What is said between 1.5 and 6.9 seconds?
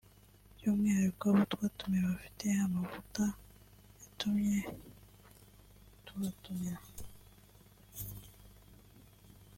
twatumiye bafite amavuta yatumye tubatumira